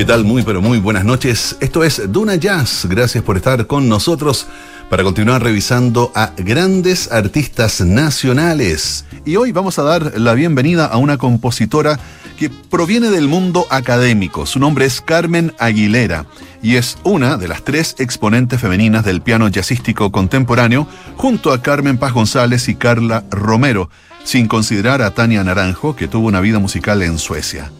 [0.00, 0.24] ¿Qué tal?
[0.24, 1.58] Muy, pero muy buenas noches.
[1.60, 2.86] Esto es Duna Jazz.
[2.88, 4.46] Gracias por estar con nosotros
[4.88, 9.04] para continuar revisando a grandes artistas nacionales.
[9.26, 12.00] Y hoy vamos a dar la bienvenida a una compositora
[12.38, 14.46] que proviene del mundo académico.
[14.46, 16.24] Su nombre es Carmen Aguilera
[16.62, 20.88] y es una de las tres exponentes femeninas del piano jazzístico contemporáneo
[21.18, 23.90] junto a Carmen Paz González y Carla Romero,
[24.24, 27.70] sin considerar a Tania Naranjo, que tuvo una vida musical en Suecia.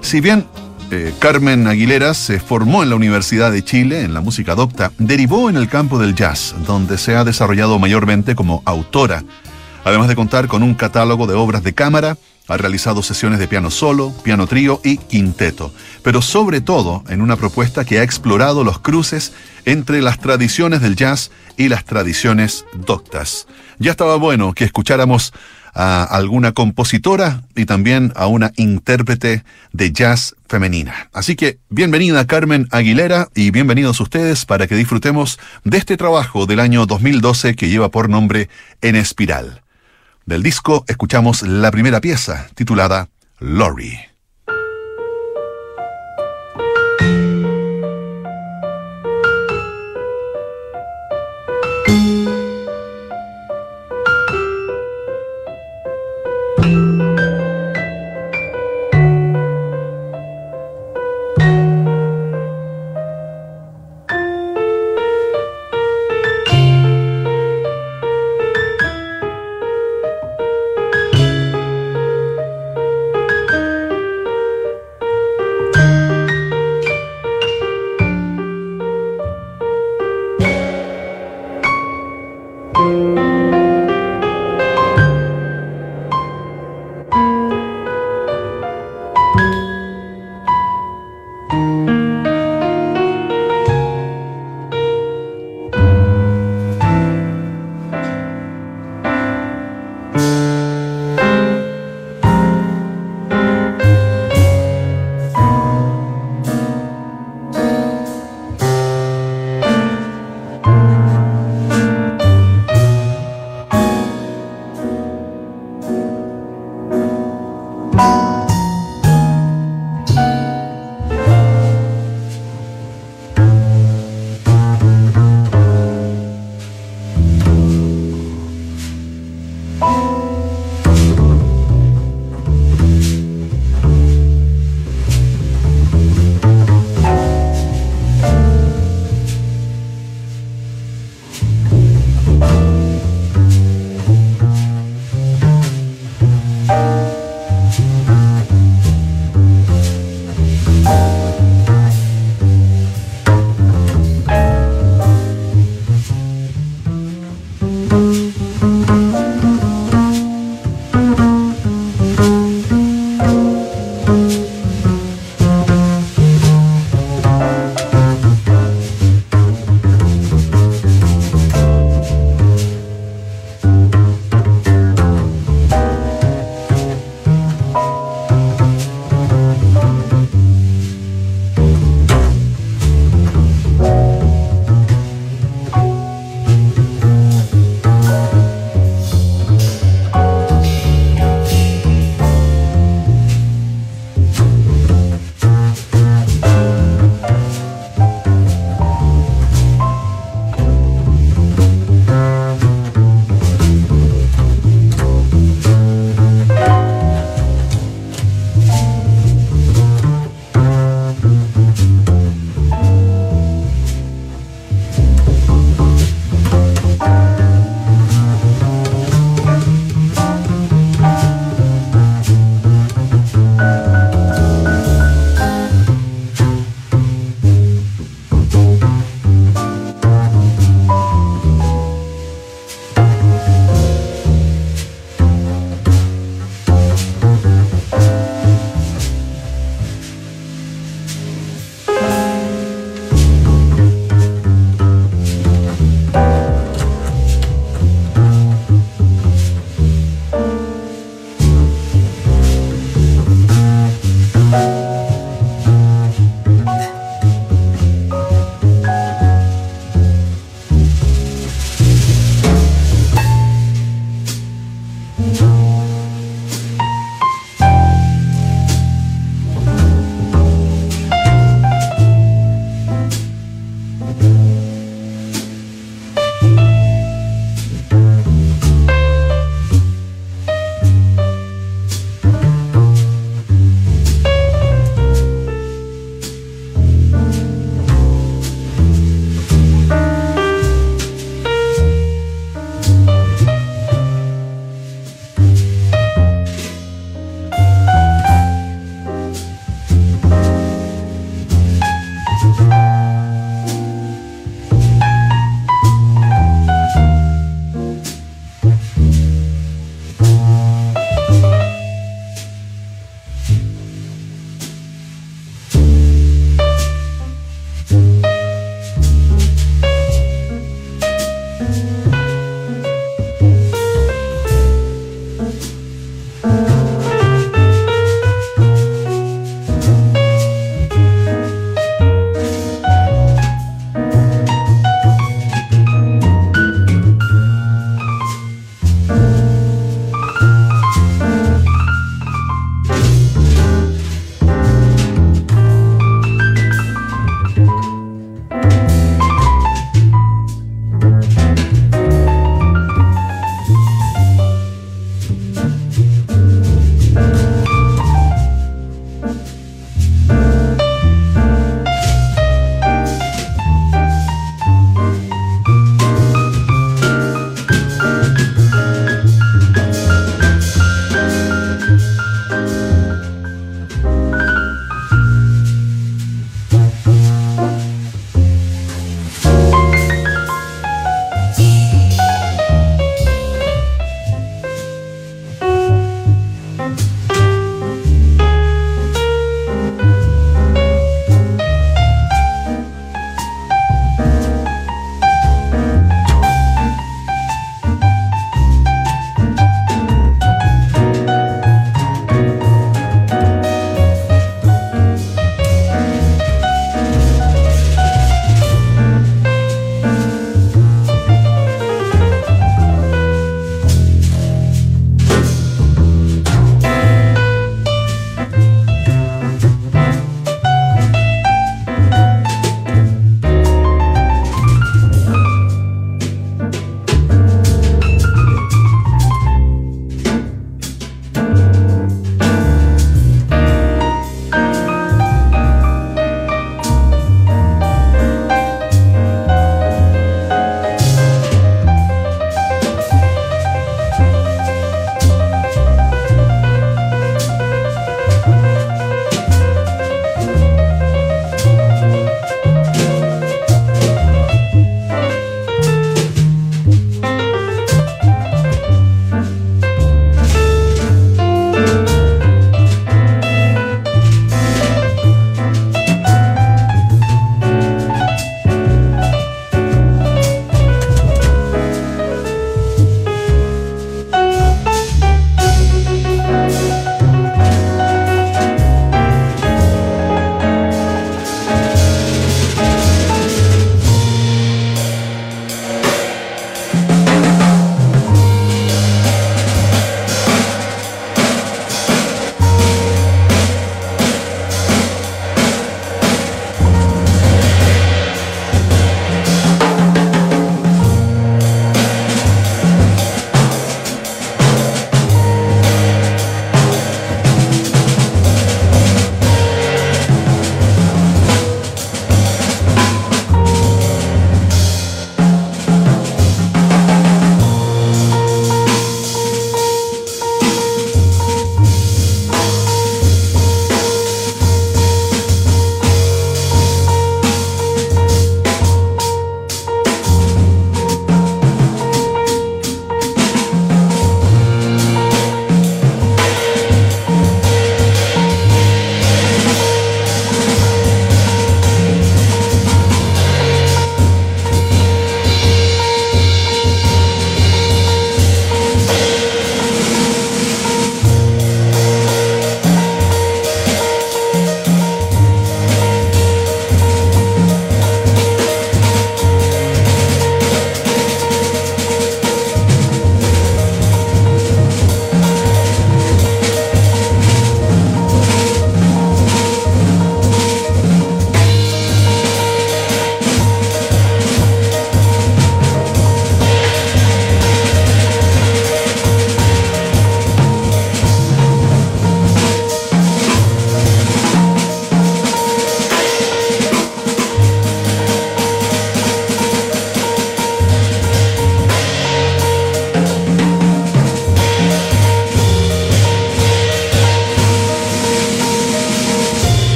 [0.00, 0.46] Si bien
[0.90, 5.48] eh, Carmen Aguilera se formó en la Universidad de Chile en la música docta, derivó
[5.48, 9.22] en el campo del jazz, donde se ha desarrollado mayormente como autora,
[9.84, 12.16] además de contar con un catálogo de obras de cámara,
[12.48, 15.72] ha realizado sesiones de piano solo, piano trío y quinteto,
[16.02, 19.32] pero sobre todo en una propuesta que ha explorado los cruces
[19.64, 23.46] entre las tradiciones del jazz y las tradiciones doctas.
[23.78, 25.32] Ya estaba bueno que escucháramos
[25.74, 31.08] a alguna compositora y también a una intérprete de jazz femenina.
[31.12, 36.60] Así que bienvenida Carmen Aguilera y bienvenidos ustedes para que disfrutemos de este trabajo del
[36.60, 38.48] año 2012 que lleva por nombre
[38.80, 39.62] En Espiral.
[40.26, 44.09] Del disco escuchamos la primera pieza titulada Lori.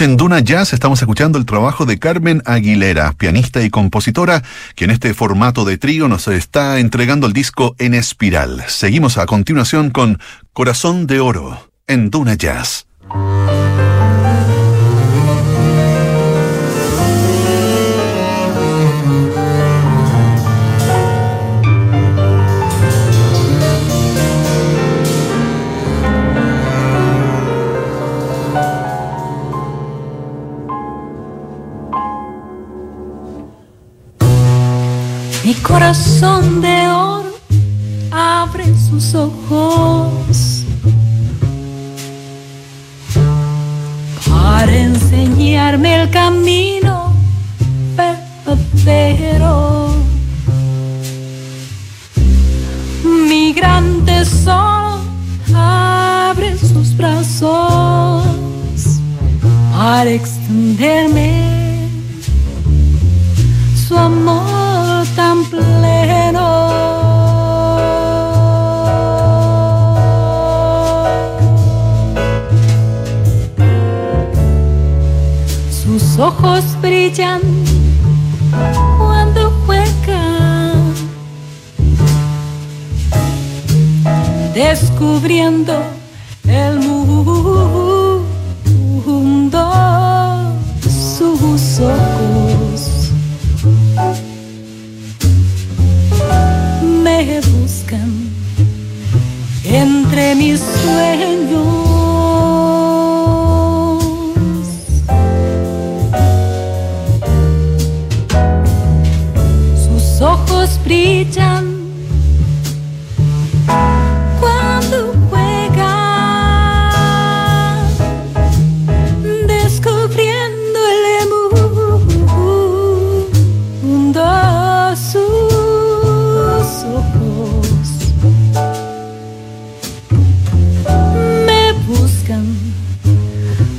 [0.00, 4.42] En Duna Jazz estamos escuchando el trabajo de Carmen Aguilera, pianista y compositora,
[4.74, 8.64] que en este formato de trío nos está entregando el disco en espiral.
[8.66, 10.18] Seguimos a continuación con
[10.52, 12.86] Corazón de Oro en Duna Jazz.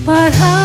[0.05, 0.64] But how?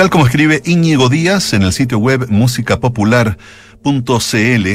[0.00, 4.68] Tal como escribe Íñigo Díaz en el sitio web musicapopular.cl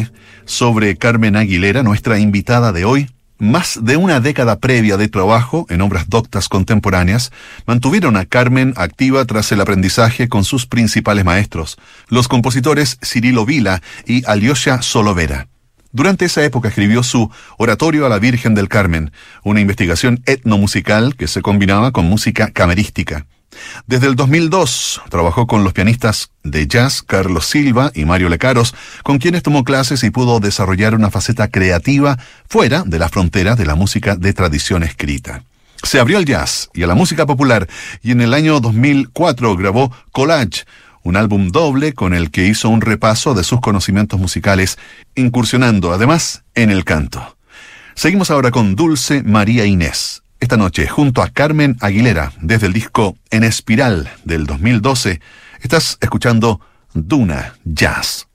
[0.45, 5.81] sobre Carmen Aguilera, nuestra invitada de hoy, más de una década previa de trabajo en
[5.81, 7.31] obras doctas contemporáneas
[7.65, 13.81] mantuvieron a Carmen activa tras el aprendizaje con sus principales maestros, los compositores Cirilo Vila
[14.05, 15.47] y Alyosha Solovera.
[15.91, 19.11] Durante esa época escribió su Oratorio a la Virgen del Carmen,
[19.43, 23.25] una investigación etnomusical que se combinaba con música camerística.
[23.87, 29.17] Desde el 2002 trabajó con los pianistas de jazz Carlos Silva y Mario Lecaros, con
[29.17, 33.75] quienes tomó clases y pudo desarrollar una faceta creativa fuera de la frontera de la
[33.75, 35.43] música de tradición escrita.
[35.83, 37.67] Se abrió al jazz y a la música popular
[38.01, 40.65] y en el año 2004 grabó Collage,
[41.03, 44.79] un álbum doble con el que hizo un repaso de sus conocimientos musicales,
[45.13, 47.37] incursionando además en el canto.
[47.93, 53.17] Seguimos ahora con Dulce María Inés, esta noche, junto a Carmen Aguilera, desde el disco
[53.31, 55.19] En Espiral del 2012,
[55.59, 56.61] estás escuchando
[56.93, 58.27] Duna Jazz.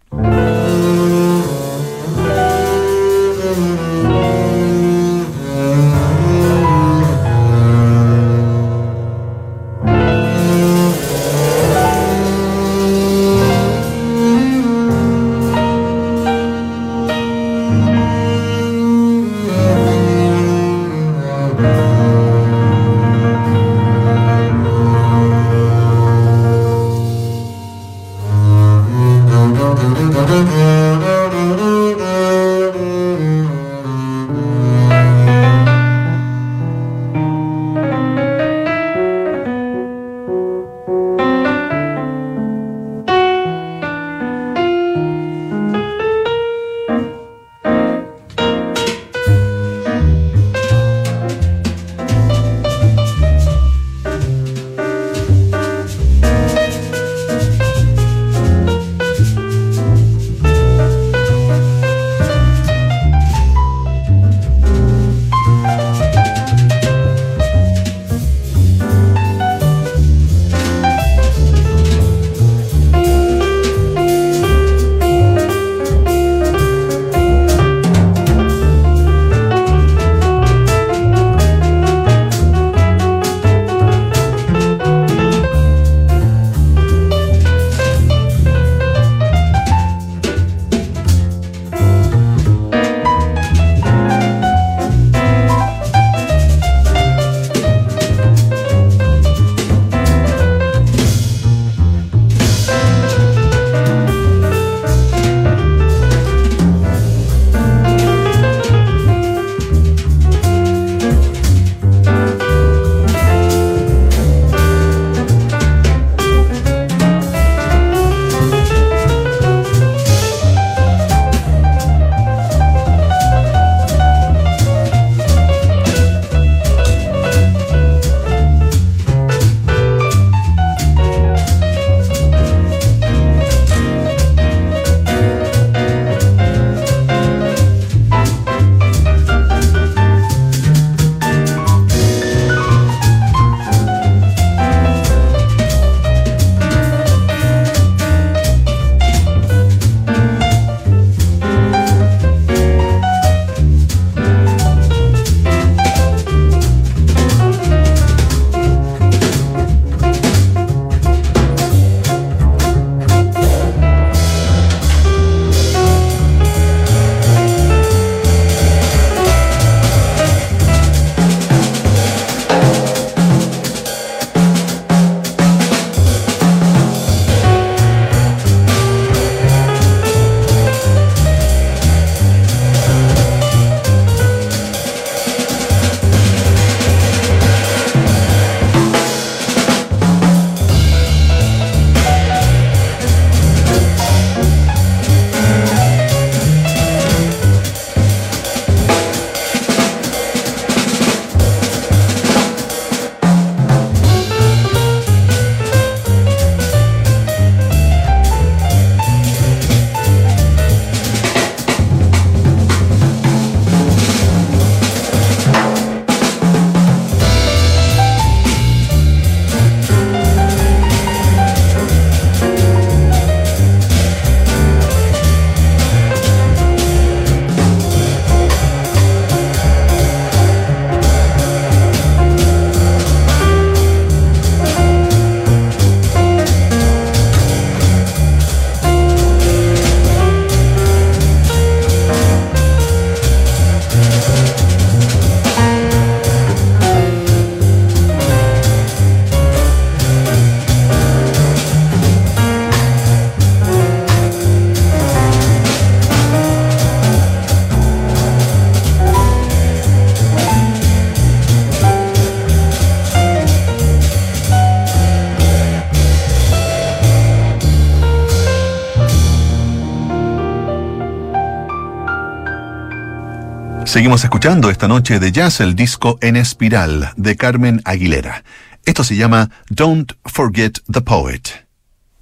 [273.91, 278.45] Seguimos escuchando esta noche de jazz el disco En Espiral de Carmen Aguilera.
[278.85, 281.67] Esto se llama Don't Forget the Poet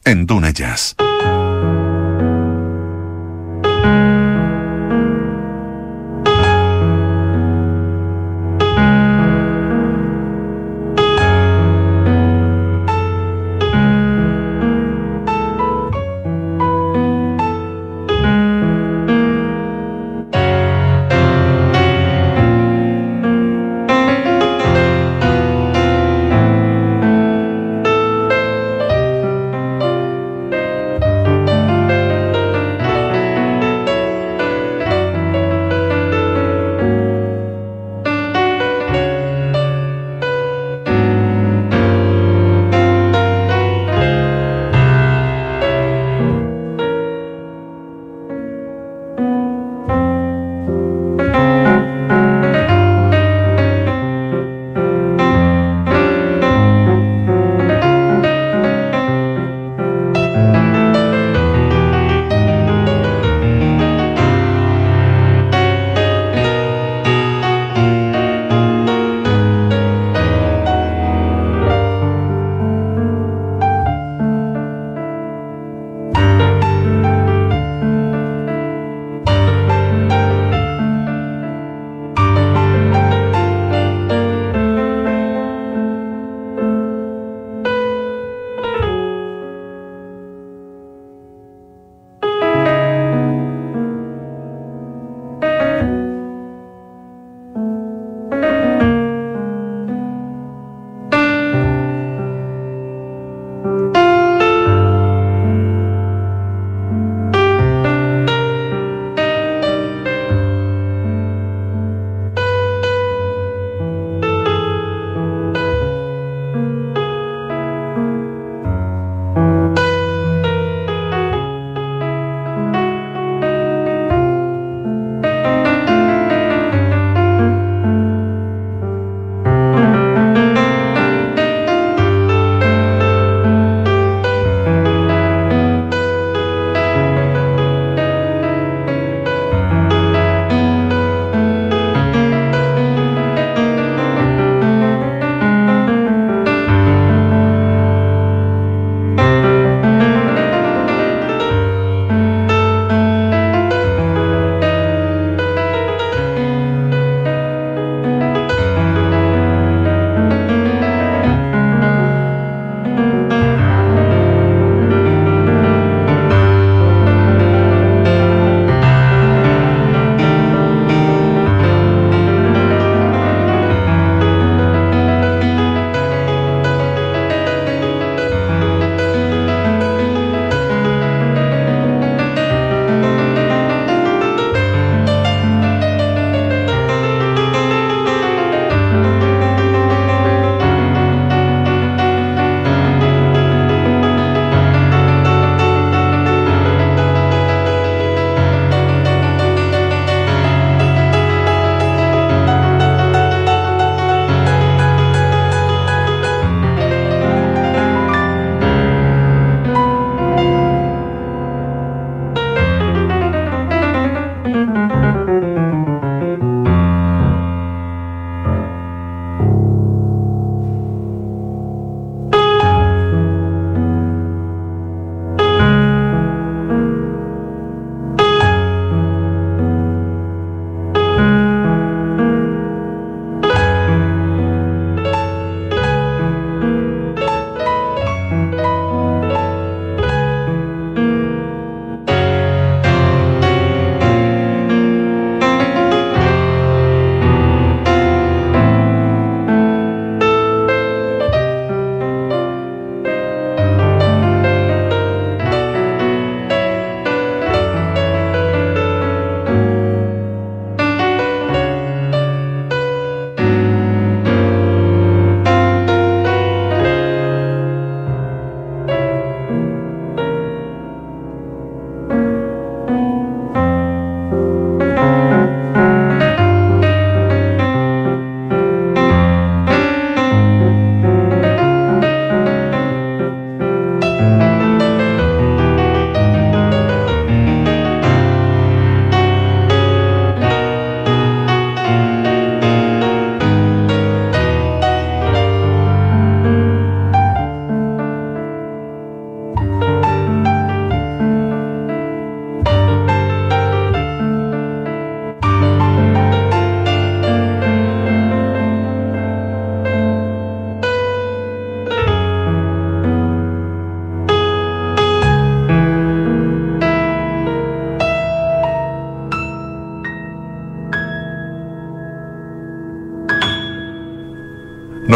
[0.07, 0.97] en Duna Jazz.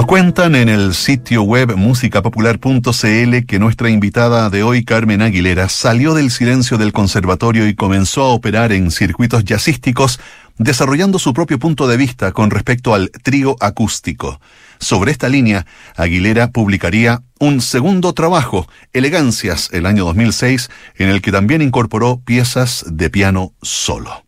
[0.02, 6.12] Nos cuentan en el sitio web musicapopular.cl que nuestra invitada de hoy, Carmen Aguilera, salió
[6.12, 10.18] del silencio del conservatorio y comenzó a operar en circuitos jazzísticos,
[10.58, 14.40] desarrollando su propio punto de vista con respecto al trío acústico.
[14.80, 21.30] Sobre esta línea, Aguilera publicaría un segundo trabajo, Elegancias, el año 2006, en el que
[21.30, 24.24] también incorporó piezas de piano solo.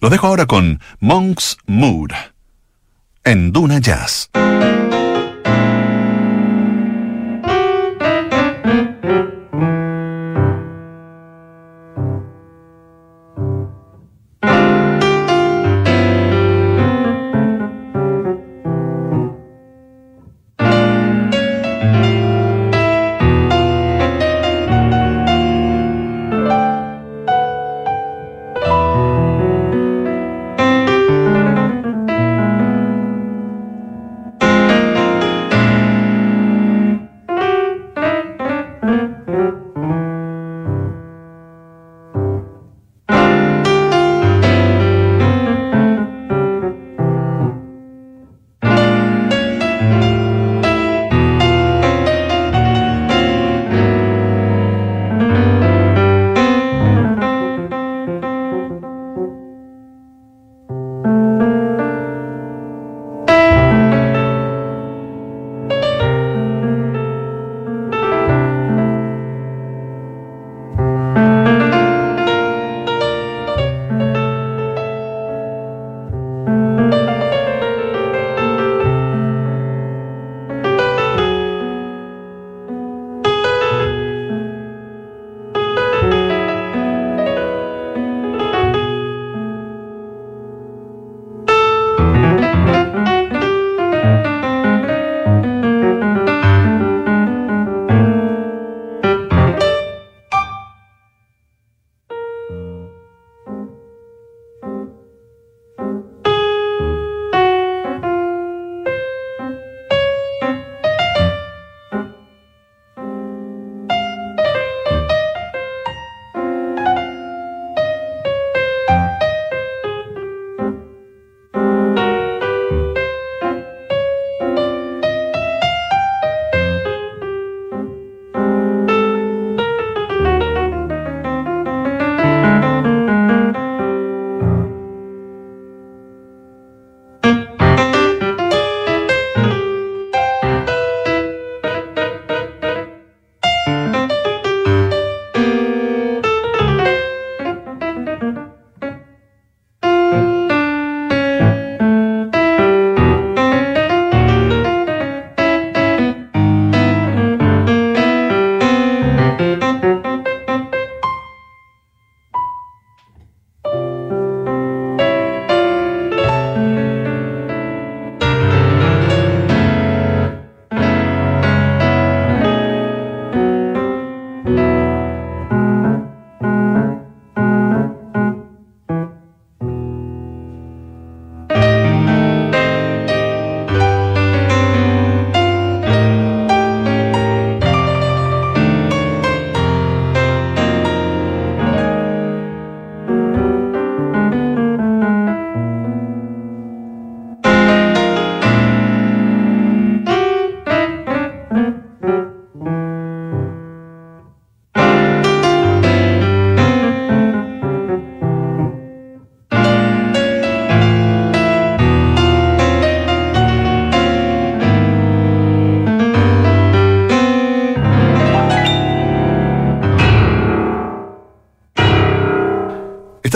[0.00, 2.10] Lo dejo ahora con Monk's Mood
[3.26, 4.30] en Duna Jazz.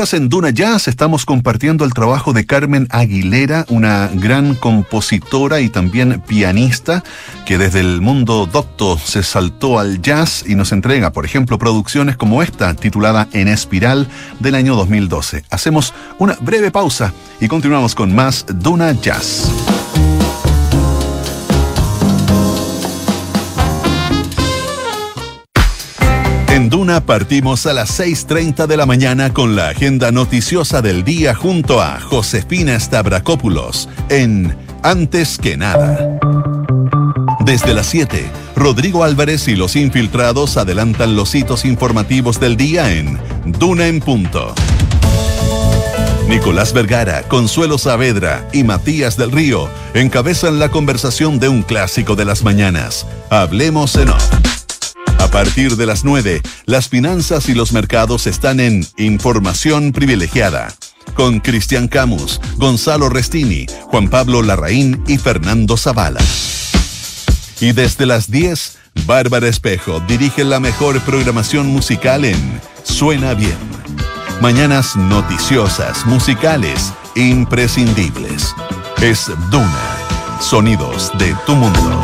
[0.00, 6.22] En Duna Jazz, estamos compartiendo el trabajo de Carmen Aguilera, una gran compositora y también
[6.26, 7.04] pianista
[7.44, 12.16] que desde el mundo docto se saltó al jazz y nos entrega, por ejemplo, producciones
[12.16, 14.08] como esta, titulada En Espiral
[14.38, 15.44] del año 2012.
[15.50, 19.50] Hacemos una breve pausa y continuamos con más Duna Jazz.
[26.60, 31.34] En Duna partimos a las 6.30 de la mañana con la agenda noticiosa del día
[31.34, 36.18] junto a Josefina Stavrakopoulos en Antes que nada.
[37.46, 43.18] Desde las 7, Rodrigo Álvarez y los infiltrados adelantan los hitos informativos del día en
[43.46, 44.54] Duna en Punto.
[46.28, 52.26] Nicolás Vergara, Consuelo Saavedra y Matías del Río encabezan la conversación de un clásico de
[52.26, 53.06] las mañanas.
[53.30, 54.49] Hablemos en off.
[55.30, 60.74] A partir de las 9, las finanzas y los mercados están en Información Privilegiada.
[61.14, 66.20] Con Cristian Camus, Gonzalo Restini, Juan Pablo Larraín y Fernando Zavala.
[67.60, 73.56] Y desde las 10, Bárbara Espejo dirige la mejor programación musical en Suena Bien.
[74.40, 78.52] Mañanas noticiosas, musicales, imprescindibles.
[79.00, 79.96] Es Duna.
[80.40, 82.00] Sonidos de tu mundo.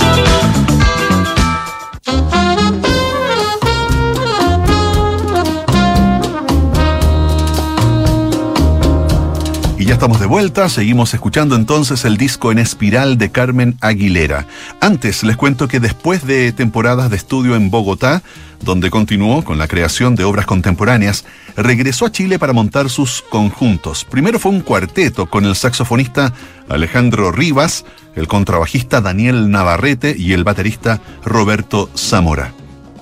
[9.96, 14.46] Estamos de vuelta, seguimos escuchando entonces el disco en espiral de Carmen Aguilera.
[14.78, 18.22] Antes les cuento que después de temporadas de estudio en Bogotá,
[18.60, 21.24] donde continuó con la creación de obras contemporáneas,
[21.56, 24.04] regresó a Chile para montar sus conjuntos.
[24.04, 26.34] Primero fue un cuarteto con el saxofonista
[26.68, 27.86] Alejandro Rivas,
[28.16, 32.52] el contrabajista Daniel Navarrete y el baterista Roberto Zamora.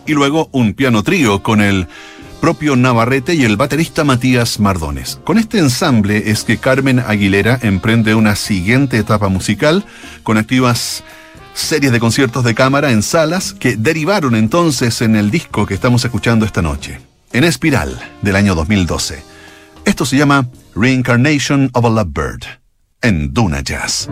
[0.06, 1.88] Y luego un piano trío con el
[2.44, 5.18] propio Navarrete y el baterista Matías Mardones.
[5.24, 9.82] Con este ensamble es que Carmen Aguilera emprende una siguiente etapa musical
[10.22, 11.04] con activas
[11.54, 16.04] series de conciertos de cámara en salas que derivaron entonces en el disco que estamos
[16.04, 17.00] escuchando esta noche,
[17.32, 19.22] en Espiral del año 2012.
[19.86, 22.44] Esto se llama Reincarnation of a Lovebird
[23.00, 24.06] en Duna Jazz.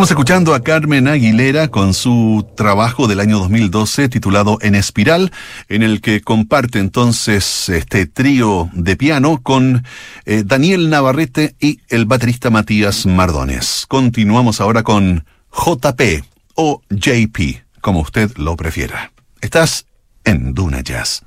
[0.00, 5.30] Estamos escuchando a Carmen Aguilera con su trabajo del año 2012 titulado En Espiral,
[5.68, 9.84] en el que comparte entonces este trío de piano con
[10.24, 13.84] eh, Daniel Navarrete y el baterista Matías Mardones.
[13.88, 16.00] Continuamos ahora con JP
[16.54, 19.12] o JP, como usted lo prefiera.
[19.42, 19.84] Estás
[20.24, 21.26] en Duna Jazz.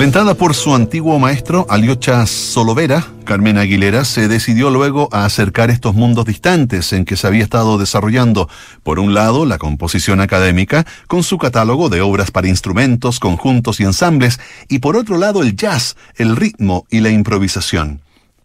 [0.00, 5.94] Alentada por su antiguo maestro, Aliocha Solovera, Carmen Aguilera se decidió luego a acercar estos
[5.94, 8.48] mundos distantes en que se había estado desarrollando,
[8.82, 13.82] por un lado, la composición académica, con su catálogo de obras para instrumentos, conjuntos y
[13.82, 14.40] ensambles,
[14.70, 18.00] y por otro lado, el jazz, el ritmo y la improvisación.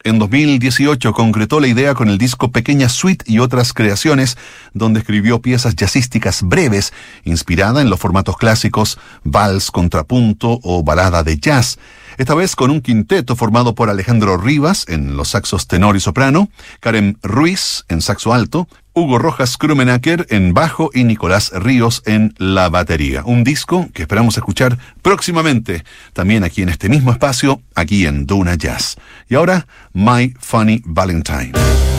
[0.06, 4.38] En 2018 concretó la idea con el disco Pequeña Suite y otras creaciones,
[4.72, 6.94] donde escribió piezas jazzísticas breves,
[7.24, 11.80] inspirada en los formatos clásicos vals, contrapunto o balada de jazz.
[12.18, 16.50] Esta vez con un quinteto formado por Alejandro Rivas en los saxos tenor y soprano,
[16.82, 22.70] Karen Ruiz en saxo alto, Hugo Rojas Krumenacker en bajo y Nicolás Ríos en la
[22.70, 23.24] batería.
[23.26, 25.84] Un disco que esperamos escuchar próximamente,
[26.14, 28.96] también aquí en este mismo espacio, aquí en Duna Jazz.
[29.28, 31.95] Y ahora, My Funny Valentine.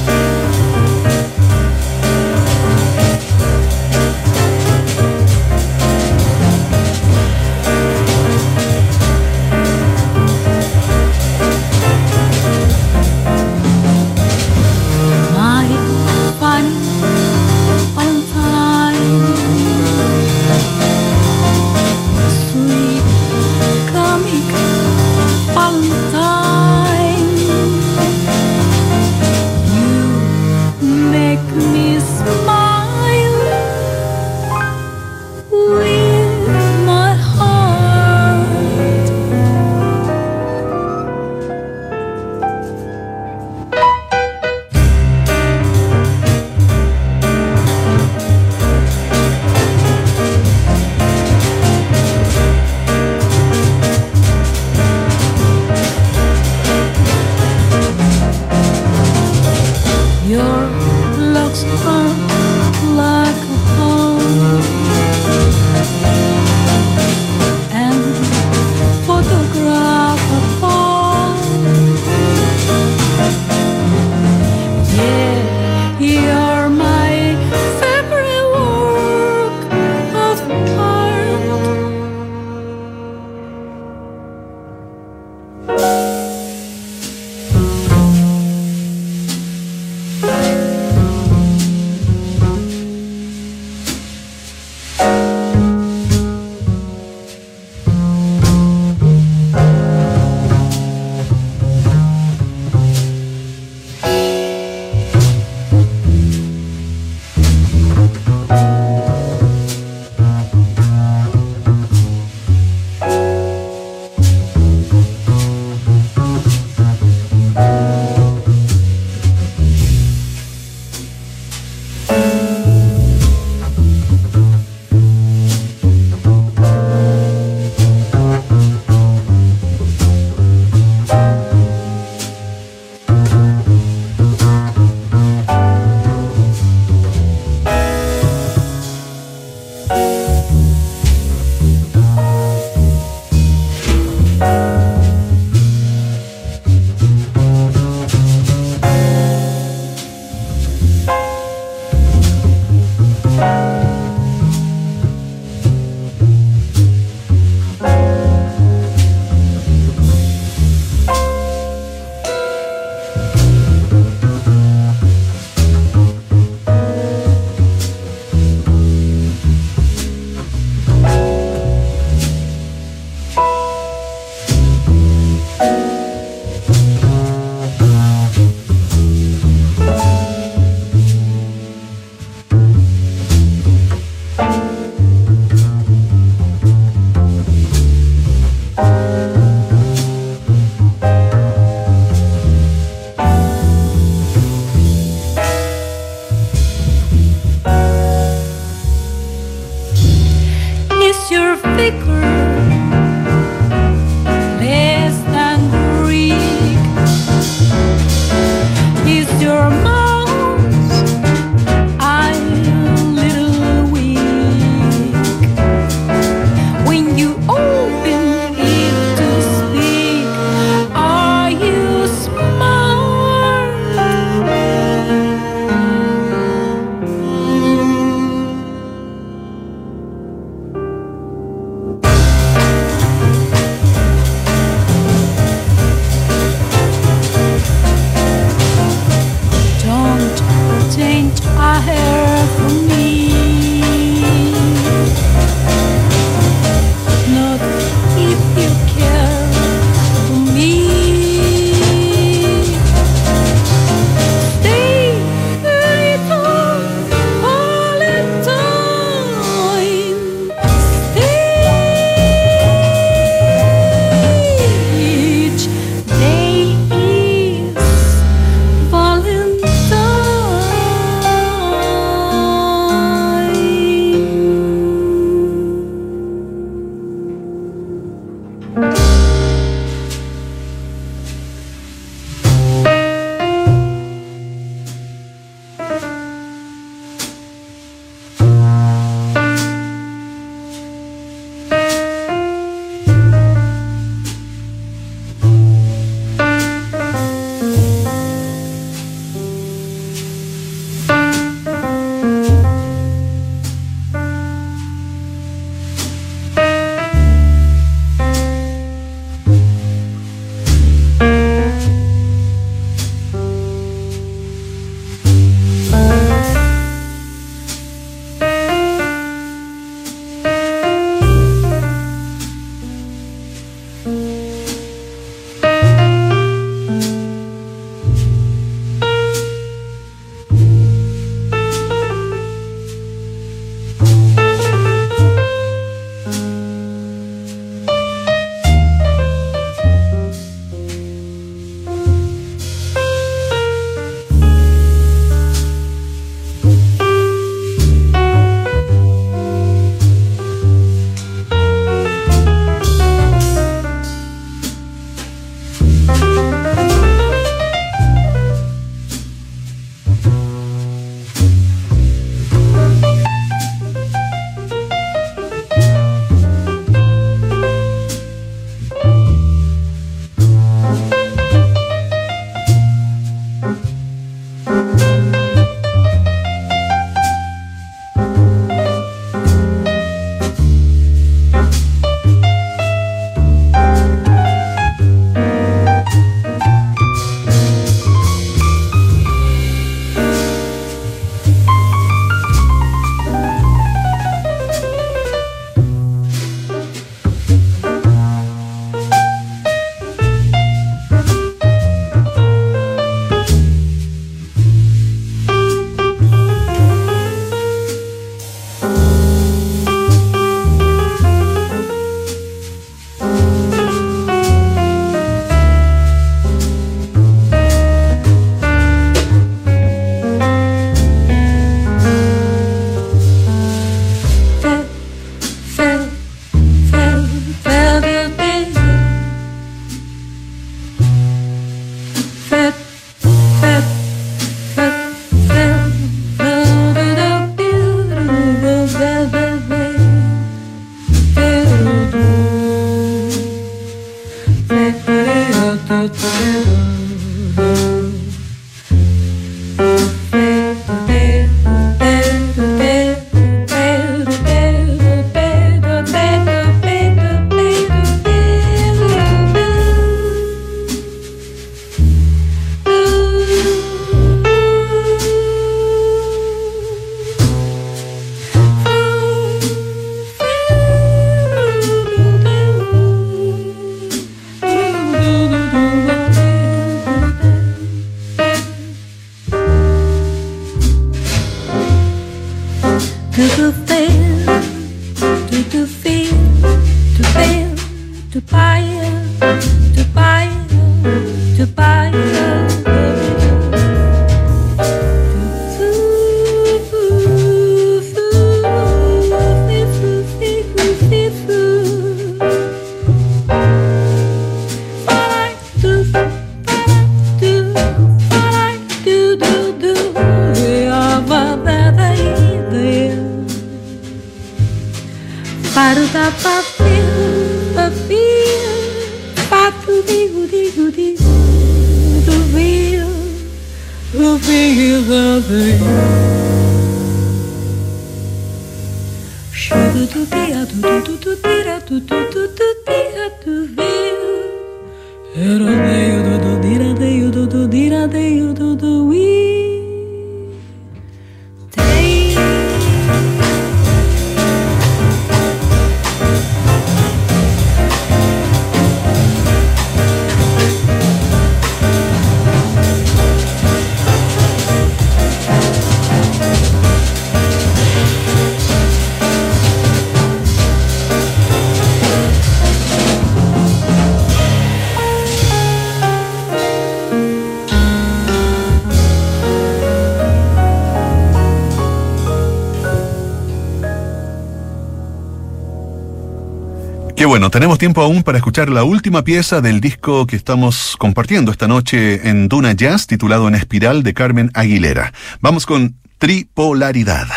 [577.87, 582.49] Tiempo aún para escuchar la última pieza del disco que estamos compartiendo esta noche en
[582.49, 585.13] Duna Jazz, titulado En Espiral de Carmen Aguilera.
[585.41, 587.29] Vamos con Tripolaridad.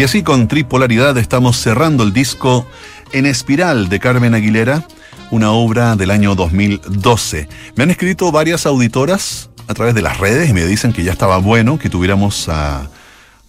[0.00, 2.66] Y así con Tripolaridad estamos cerrando el disco
[3.12, 4.86] En Espiral de Carmen Aguilera,
[5.30, 7.50] una obra del año 2012.
[7.76, 11.12] Me han escrito varias auditoras a través de las redes y me dicen que ya
[11.12, 12.88] estaba bueno que tuviéramos a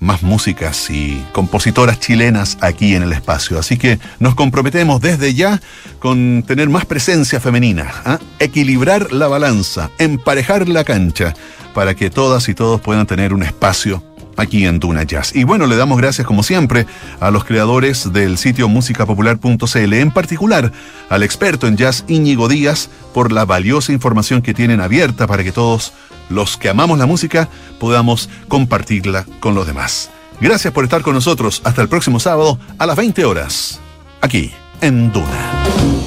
[0.02, 3.58] más músicas y compositoras chilenas aquí en el espacio.
[3.58, 5.62] Así que nos comprometemos desde ya
[5.99, 8.20] con tener más presencia femenina, ¿ah?
[8.39, 11.34] equilibrar la balanza, emparejar la cancha,
[11.74, 14.04] para que todas y todos puedan tener un espacio
[14.38, 15.36] aquí en Duna Jazz.
[15.36, 16.86] Y bueno, le damos gracias como siempre
[17.20, 20.72] a los creadores del sitio musicapopular.cl, en particular
[21.10, 25.52] al experto en jazz Íñigo Díaz, por la valiosa información que tienen abierta para que
[25.52, 25.94] todos
[26.30, 30.10] los que amamos la música podamos compartirla con los demás.
[30.40, 31.62] Gracias por estar con nosotros.
[31.64, 33.80] Hasta el próximo sábado a las 20 horas,
[34.22, 34.52] aquí
[34.82, 36.01] en Duna.